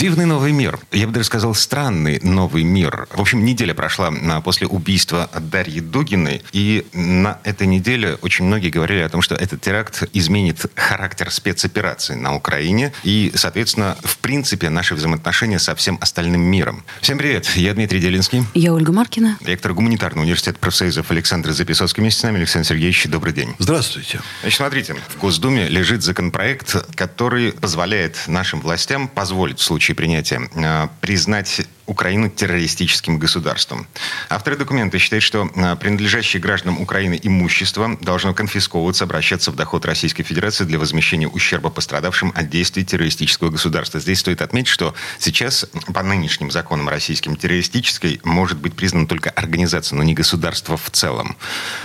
[0.00, 0.78] Дивный новый мир.
[0.92, 3.06] Я бы даже сказал, странный новый мир.
[3.12, 6.42] В общем, неделя прошла а, после убийства Дарьи Дугиной.
[6.52, 12.14] И на этой неделе очень многие говорили о том, что этот теракт изменит характер спецоперации
[12.14, 12.94] на Украине.
[13.04, 16.82] И, соответственно, в принципе, наши взаимоотношения со всем остальным миром.
[17.02, 17.50] Всем привет.
[17.54, 18.46] Я Дмитрий Делинский.
[18.54, 19.36] Я Ольга Маркина.
[19.44, 22.00] Ректор гуманитарного университета профсоюзов Александр Записовский.
[22.00, 23.04] Вместе с нами Александр Сергеевич.
[23.04, 23.54] Добрый день.
[23.58, 24.22] Здравствуйте.
[24.40, 24.96] Значит, смотрите.
[25.10, 31.66] В Госдуме лежит законопроект, который позволяет нашим властям позволить в случае случае принятия, э, признать
[31.90, 33.88] Украину террористическим государством.
[34.28, 40.22] Авторы документа считают, что э, принадлежащее гражданам Украины имущество должно конфисковываться, обращаться в доход Российской
[40.22, 43.98] Федерации для возмещения ущерба пострадавшим от действий террористического государства.
[43.98, 49.96] Здесь стоит отметить, что сейчас по нынешним законам российским террористической может быть признана только организация,
[49.96, 51.36] но не государство в целом.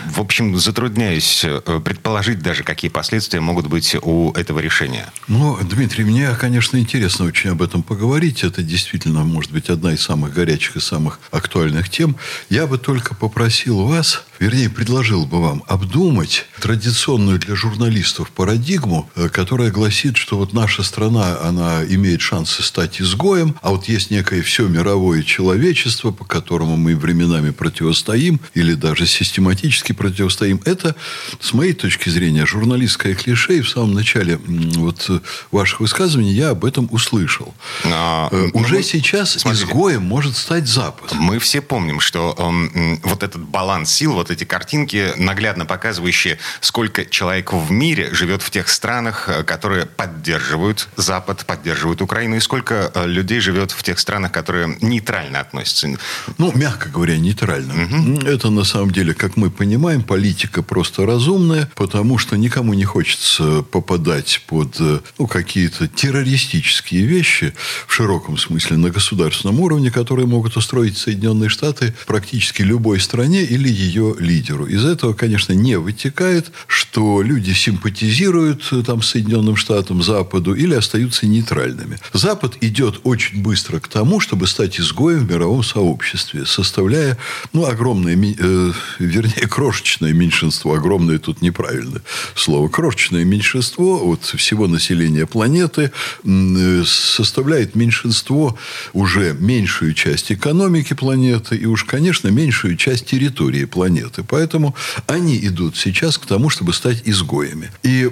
[0.06, 5.12] В общем, затрудняюсь э, предположить даже, какие последствия могут быть у этого решения.
[5.28, 8.44] Ну, Дмитрий, мне, конечно, интересно очень об этом поговорить.
[8.44, 12.16] Это действительно может быть одна из самых горячих и самых актуальных тем.
[12.50, 19.30] Я бы только попросил вас, вернее, предложил бы вам обдумать традиционную для журналистов парадигму, э,
[19.30, 24.42] которая гласит, что вот наша страна, она имеет шансы стать изгоем, а вот есть некое
[24.42, 30.62] все мировое человечество, по которому мы временами противостоим или даже систематически противостоим.
[30.66, 30.96] Это,
[31.40, 33.58] с моей точки зрения, журналистское клише.
[33.58, 35.10] И в самом начале вот
[35.52, 37.54] ваших высказываний я об этом услышал.
[37.86, 41.14] А, э, ну, Уже сейчас смотрите, изгоем может стать Запад.
[41.14, 47.06] Мы все помним, что э, вот этот баланс сил, вот эти картинки, наглядно показывающие, сколько
[47.06, 52.92] человек в мире живет в тех странах, э, которые поддерживают Запад, поддерживают Украину, и сколько
[52.94, 55.90] э, людей живет в тех странах, которые нейтрально относятся.
[56.38, 57.74] Ну, мягко говоря, нейтрально.
[57.86, 58.28] Угу.
[58.28, 63.64] Это на самом деле, как мы понимаем, политика просто разумная, потому что никому не хочется
[63.64, 67.54] попадать под э, ну, какие-то террористические вещи
[67.88, 73.70] в широком смысле на государственном уровне, которые могут устроить Соединенные Штаты практически любой стране или
[73.70, 74.66] ее лидеру.
[74.66, 81.28] Из этого, конечно, не вытекает, что люди симпатизируют э, там, Соединенным Штатам, Западу или остаются
[81.28, 81.98] нейтральными.
[82.14, 87.18] Запад идет очень быстро к тому, чтобы стать изгоем в мировом сообществе, составляя
[87.54, 90.74] ну, огромное, э, вернее, крошечное меньшинство.
[90.76, 92.02] Огромное тут неправильное
[92.36, 92.70] слово.
[92.70, 95.92] Крошечное меньшинство от всего населения планеты
[96.24, 98.58] э, составляет меньшинство
[98.94, 104.05] уже меньшую часть экономики планеты и уж, конечно, меньшую часть территории планеты.
[104.28, 104.76] Поэтому
[105.08, 107.72] они идут сейчас к тому, чтобы стать изгоями.
[107.84, 108.10] И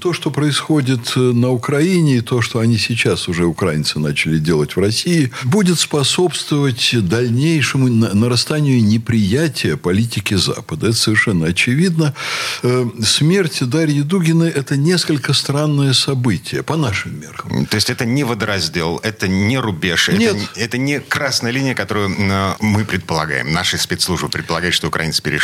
[0.00, 4.76] то, что происходит э, на Украине, и то, что они сейчас уже украинцы начали делать
[4.76, 10.88] в России, будет способствовать дальнейшему нарастанию неприятия политики Запада.
[10.88, 12.14] Это совершенно очевидно.
[12.62, 17.66] Э, смерть Дарьи Дугиной– это несколько странное событие по нашим меркам.
[17.66, 20.36] То есть, это не водораздел, это не рубеж, Нет.
[20.36, 25.35] Это, это не красная линия, которую э, мы предполагаем, наши спецслужбы предполагают, что украинцы перешли.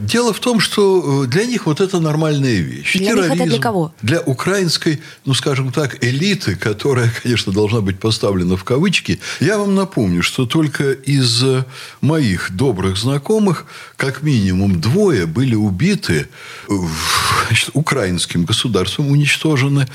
[0.00, 2.96] Дело в том, что для них вот это нормальная вещь.
[2.96, 3.32] Для Терроризм.
[3.32, 3.94] них это для кого?
[4.02, 9.20] Для украинской, ну, скажем так, элиты, которая, конечно, должна быть поставлена в кавычки.
[9.40, 11.44] Я вам напомню, что только из
[12.00, 13.66] моих добрых знакомых
[13.96, 16.28] как минимум двое были убиты
[17.48, 19.88] значит, украинским государством, уничтожены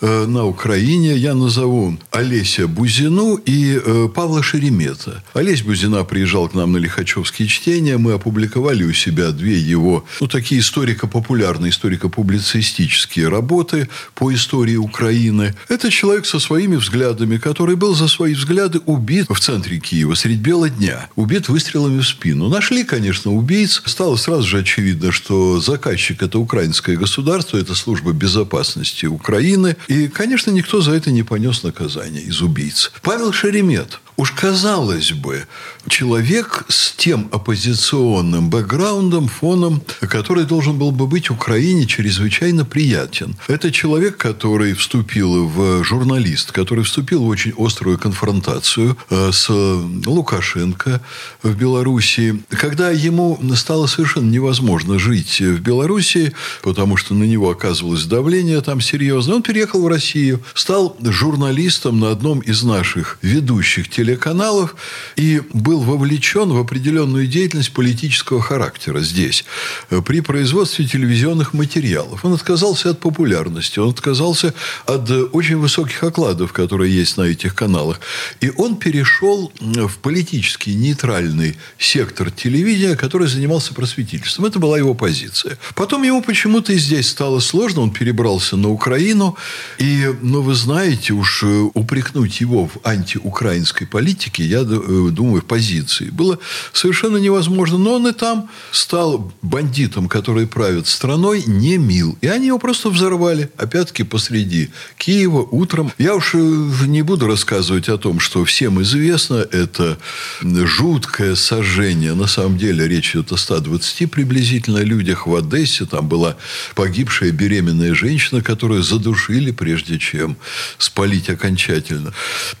[0.00, 1.16] э, на Украине.
[1.16, 5.22] Я назову Олеся Бузину и э, Павла Шеремета.
[5.34, 7.98] Олесь Бузина приезжал к нам на Лихачевские чтения.
[7.98, 15.54] Мы опубликовали у себя две его, ну, такие историко-популярные, историко-публицистические работы по истории Украины.
[15.68, 20.38] Это человек со своими взглядами, который был за свои взгляды убит в центре Киева средь
[20.38, 21.08] бела дня.
[21.16, 22.48] Убит выстрелами в спину.
[22.48, 23.82] Нашли, конечно, убийц.
[23.84, 29.76] Стало сразу же очевидно, что заказчик– это украинское государство, это служба безопасности Украины.
[29.88, 32.92] И, конечно, никто за это не понес наказание из убийц.
[33.02, 35.46] Павел Шеремет Уж казалось бы,
[35.88, 43.36] человек с тем оппозиционным бэкграундом, фоном, который должен был бы быть Украине чрезвычайно приятен.
[43.48, 51.00] Это человек, который вступил в журналист, который вступил в очень острую конфронтацию э, с Лукашенко
[51.42, 52.42] в Белоруссии.
[52.50, 58.80] Когда ему стало совершенно невозможно жить в Белоруссии, потому что на него оказывалось давление там
[58.80, 64.76] серьезное, он переехал в Россию, стал журналистом на одном из наших ведущих телеканалов
[65.16, 69.44] и был вовлечен в определенную деятельность политического характера здесь,
[69.90, 72.24] э, при производстве телевизионных материалов.
[72.24, 74.54] Он отказался от популярности, он отказался
[74.86, 78.00] от э, очень высоких окладов, которые есть на этих каналах.
[78.40, 84.46] И он перешел в политически нейтральный сектор телевидения, который занимался просветительством.
[84.46, 85.58] Это была его позиция.
[85.74, 89.36] Потом ему почему-то здесь стало сложно, он перебрался на Украину,
[89.78, 96.10] и, ну, вы знаете, уж э, упрекнуть его в антиукраинской политике, я думаю, в позиции,
[96.10, 96.38] было
[96.72, 97.78] совершенно невозможно.
[97.78, 102.16] Но он и там стал бандитом, который правит страной, не мил.
[102.20, 103.50] И они его просто взорвали.
[103.56, 105.92] Опять-таки посреди Киева утром.
[105.98, 109.98] Я уж э, не буду рассказывать о том, что всем известно, это
[110.42, 112.14] жуткое сожжение.
[112.14, 115.86] На самом деле речь идет о 120 приблизительно людях в Одессе.
[115.86, 116.36] Там была
[116.74, 120.36] погибшая беременная женщина, которую задушили, прежде чем
[120.78, 122.12] спалить окончательно.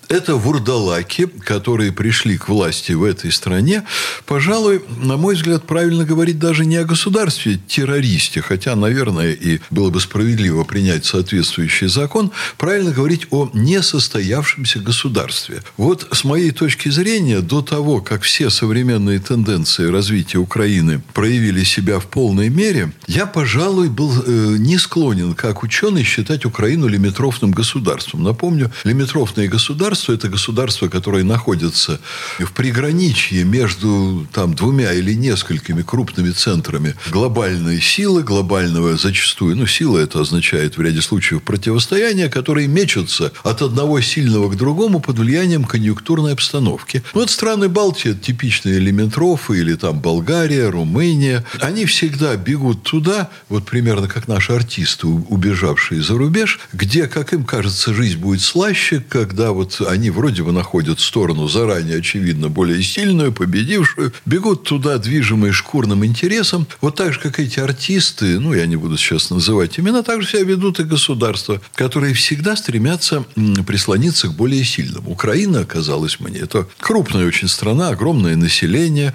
[0.08, 3.84] Это вурдалаки, которые пришли к власти в этой стране.
[4.26, 10.00] Пожалуй, на мой взгляд, правильно говорить даже не о государстве-террористе, хотя, наверное, и было бы
[10.00, 15.62] справедливо принять соответствующий закон, правильно говорить о несостоявшемся государстве.
[15.76, 21.98] Вот с моей точки зрения, до того, как все современные тенденции развития Украины проявили себя
[21.98, 28.22] в полной мере, я, пожалуй, был э, не склонен, как ученый, считать Украину лимитрофным государством.
[28.22, 32.00] Напомню, лимитрофное государство– это государство, которое находится
[32.38, 39.98] в приграничье между там, двумя или несколькими крупными центрами глобальной силы, глобального зачастую, ну, сила
[39.98, 45.64] это означает в ряде случаев противостояние, которые мечутся от одного сильного к другому под влиянием
[45.64, 47.02] конъюнктурной обстановки.
[47.14, 53.64] Ну, вот страны Балтии, типичные элементрофы, или там Болгария, Румыния, они всегда бегут туда, вот
[53.80, 59.52] примерно как наши артисты, убежавшие за рубеж, где, как им кажется, жизнь будет слаще, когда
[59.52, 66.04] вот они вроде бы находят сторону заранее, очевидно, более сильную, победившую, бегут туда, движимые шкурным
[66.04, 66.66] интересом.
[66.82, 70.28] Вот так же, как эти артисты, ну, я не буду сейчас называть имена, так же
[70.28, 73.24] себя ведут и государства, которые всегда стремятся
[73.66, 75.10] прислониться к более сильному.
[75.10, 79.14] Украина, оказалось мне, это крупная очень страна, огромное население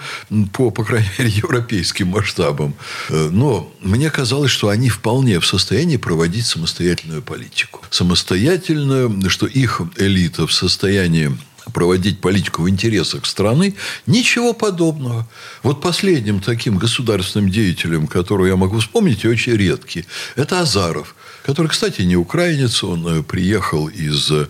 [0.54, 2.74] по, по крайней мере, европейским масштабам.
[3.10, 7.82] Э, но мне казалось, что они вполне в состоянии проводить самостоятельную политику.
[7.90, 11.38] Самостоятельную, что их элита в состоянии
[11.74, 13.76] проводить политику в интересах страны.
[14.06, 15.28] Ничего подобного.
[15.64, 21.16] Вот последним таким государственным деятелем, которого я могу вспомнить, и очень редкий, это Азаров
[21.46, 24.48] который, кстати, не украинец, он э, приехал из э,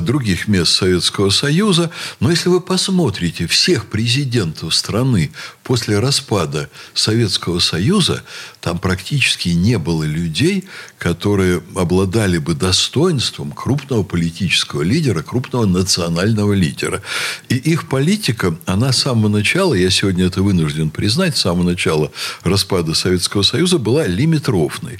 [0.00, 1.90] других мест Советского Союза.
[2.20, 8.22] Но если вы посмотрите всех президентов страны после распада Советского Союза,
[8.60, 10.68] там практически не было людей,
[10.98, 17.02] которые обладали бы достоинством крупного политического лидера, крупного национального лидера.
[17.48, 22.10] И их политика, она с самого начала, я сегодня это вынужден признать, с самого начала
[22.44, 24.98] распада Советского Союза была лимитрофной.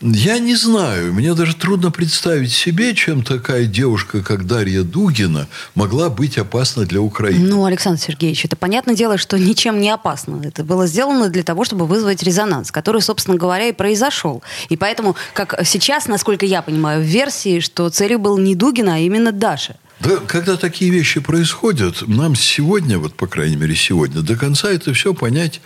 [0.00, 6.08] Я не знаю, мне даже трудно представить себе, чем такая девушка, как Дарья Дугина, могла
[6.08, 7.48] быть опасна для Украины.
[7.48, 10.40] Ну, Александр Сергеевич, это понятное дело, что ничем не опасно.
[10.44, 14.42] Это было сделано для того, чтобы вызвать резонанс, который, собственно говоря, и произошел.
[14.68, 18.98] И поэтому, как сейчас, насколько я понимаю, в версии, что целью был не Дугина, а
[18.98, 19.76] именно Даша.
[20.00, 24.92] Да, когда такие вещи происходят, нам сегодня, вот по крайней мере сегодня, до конца это
[24.92, 25.60] все понять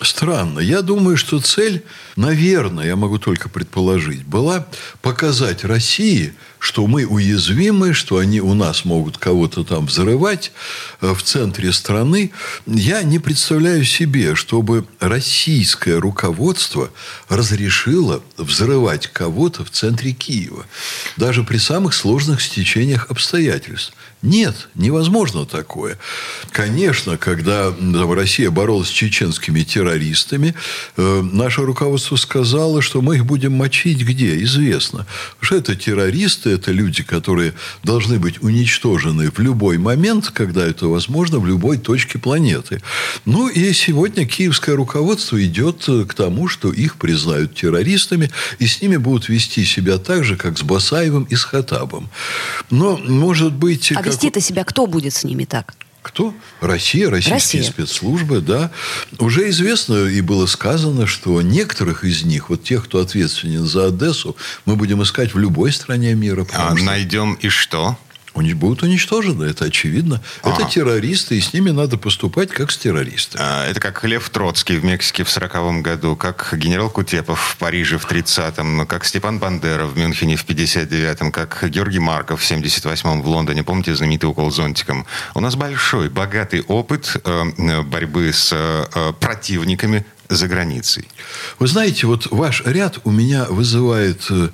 [0.00, 0.60] странно.
[0.60, 1.82] Я думаю, что цель,
[2.16, 4.66] наверное, я могу только предположить, была
[5.02, 10.52] показать России, что мы уязвимы, что они у нас могут кого-то там взрывать
[11.00, 12.32] э, в центре страны.
[12.66, 16.90] Я не представляю себе, чтобы российское руководство
[17.28, 20.66] разрешило взрывать кого-то в центре Киева.
[21.16, 23.92] Даже при самых сложных стечениях обстоятельств.
[24.22, 25.98] Нет, невозможно такое.
[26.50, 30.54] Конечно, когда там, Россия боролась с чеченскими террористами,
[30.96, 34.42] э, наше руководство сказало, что мы их будем мочить где?
[34.42, 35.06] Известно.
[35.40, 41.38] Что это террористы, это люди, которые должны быть уничтожены в любой момент, когда это возможно,
[41.38, 42.82] в любой точке планеты.
[43.24, 48.96] Ну, и сегодня киевское руководство идет к тому, что их признают террористами, и с ними
[48.96, 52.08] будут вести себя так же, как с Басаевым и с Хатабом.
[52.70, 53.92] Но, может быть...
[53.92, 55.74] А как вести-то себя кто будет с ними так?
[56.06, 56.32] Кто?
[56.60, 57.62] Россия, российские Россия.
[57.64, 58.70] спецслужбы, да.
[59.18, 64.36] Уже известно и было сказано, что некоторых из них, вот тех, кто ответственен за Одессу,
[64.66, 66.46] мы будем искать в любой стране мира.
[66.52, 66.84] А что...
[66.84, 67.98] найдем и что?
[68.36, 70.22] Они будут уничтожены, это очевидно.
[70.42, 70.62] Ага.
[70.62, 73.42] Это террористы, и с ними надо поступать как с террористами.
[73.44, 77.98] А, это как Лев Троцкий в Мексике в 40 году, как генерал Кутепов в Париже
[77.98, 83.28] в 30-м, как Степан Бандера в Мюнхене в 59-м, как Георгий Марков в 78-м в
[83.28, 83.64] Лондоне.
[83.64, 85.06] Помните знаменитый укол зонтиком?
[85.34, 91.08] У нас большой, богатый опыт э, борьбы с э, противниками за границей.
[91.58, 94.48] Вы знаете, вот ваш ряд у меня вызывает э,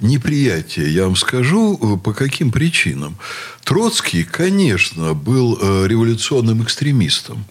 [0.00, 0.92] неприятие.
[0.92, 3.16] Я вам скажу, по каким причинам.
[3.64, 7.44] Троцкий, конечно, был революционным экстремистом.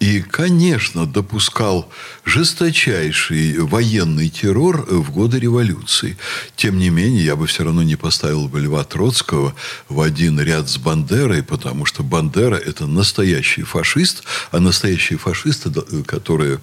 [0.00, 1.90] И, конечно, допускал
[2.24, 6.16] жесточайший военный террор в годы революции.
[6.56, 9.54] Тем не менее, я бы все равно не поставил бы Льва Троцкого
[9.88, 15.70] в один ряд с Бандерой, потому что Бандера– это настоящий фашист, а настоящие фашисты,
[16.06, 16.60] которые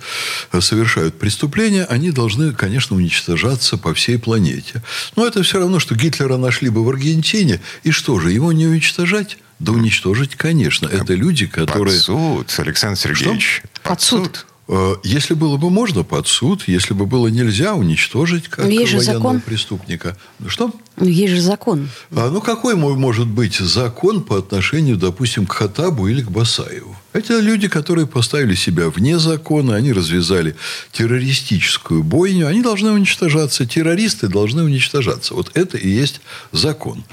[0.59, 4.83] совершают преступления, они должны, конечно, уничтожаться по всей планете.
[5.15, 8.67] Но это все равно, что Гитлера нашли бы в Аргентине, и что же, его не
[8.67, 9.37] уничтожать?
[9.59, 10.87] Да уничтожить, конечно.
[10.87, 11.95] Это люди, которые...
[11.95, 13.61] Под суд, Александр Сергеевич.
[13.63, 13.89] Что?
[13.89, 14.45] Под суд.
[14.67, 16.63] Э, если было бы можно, под суд.
[16.67, 19.41] Если бы было нельзя, уничтожить как есть военного закон.
[19.41, 20.17] преступника.
[20.47, 20.71] Что?
[20.99, 21.89] Есть же закон.
[22.11, 26.95] А, ну, какой может быть закон по отношению, допустим, к Хатабу или к Басаеву?
[27.13, 30.55] Это люди, которые поставили себя вне закона, они развязали
[30.93, 33.65] террористическую бойню, они должны уничтожаться.
[33.65, 35.33] Террористы должны уничтожаться.
[35.33, 36.21] Вот это и есть
[36.53, 37.03] закон.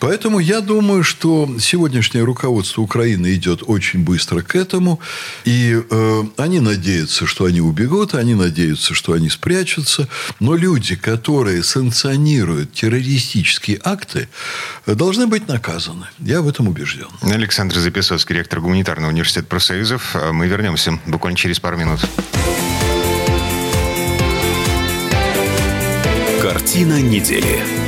[0.00, 5.00] Поэтому я думаю, что сегодняшнее руководство Украины идет очень быстро к этому.
[5.44, 10.08] И э, они надеются, что они убегут, они надеются, что они спрячутся.
[10.40, 14.28] Но люди, которые санкционируют террористические акты,
[14.86, 16.06] должны быть наказаны.
[16.18, 17.08] Я в этом убежден.
[17.22, 20.16] Александр Записовский, ректор гуманитарного университета университет профсоюзов.
[20.16, 22.00] А мы вернемся буквально через пару минут.
[26.42, 27.81] Картина недели.